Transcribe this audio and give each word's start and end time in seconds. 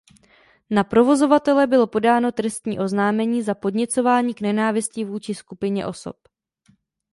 Na 0.69 0.83
provozovatele 0.83 1.67
bylo 1.67 1.87
podáno 1.87 2.31
trestní 2.31 2.79
oznámení 2.79 3.41
za 3.41 3.55
podněcování 3.55 4.33
k 4.33 4.41
nenávisti 4.41 5.05
vůči 5.05 5.35
skupině 5.35 5.85
osob. 5.85 6.15